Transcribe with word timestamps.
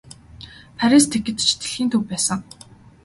Парис 0.77 1.05
тэгэхэд 1.11 1.37
ч 1.47 1.49
дэлхийн 1.59 1.89
төв 1.91 2.01
байсан. 2.09 2.39